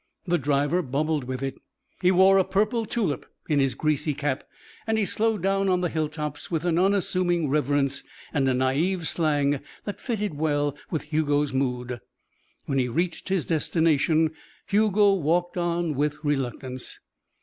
The 0.25 0.39
driver 0.39 0.81
bubbled 0.81 1.25
with 1.25 1.43
it 1.43 1.59
he 2.01 2.09
wore 2.09 2.39
a 2.39 2.43
purple 2.43 2.87
tulip 2.87 3.23
in 3.47 3.59
his 3.59 3.75
greasy 3.75 4.15
cap 4.15 4.43
and 4.87 4.97
he 4.97 5.05
slowed 5.05 5.43
down 5.43 5.69
on 5.69 5.81
the 5.81 5.89
hilltops 5.89 6.49
with 6.49 6.65
an 6.65 6.79
unassuming 6.79 7.49
reverence 7.49 8.01
and 8.33 8.47
a 8.47 8.53
naïve 8.53 9.05
slang 9.05 9.59
that 9.83 9.99
fitted 9.99 10.33
well 10.33 10.75
with 10.89 11.13
Hugo's 11.13 11.53
mood. 11.53 11.99
When 12.65 12.79
he 12.79 12.87
reached 12.87 13.29
his 13.29 13.45
destination, 13.45 14.31
Hugo 14.65 15.13
walked 15.13 15.55
on 15.55 15.93
with 15.93 16.17
reluctance. 16.23 16.99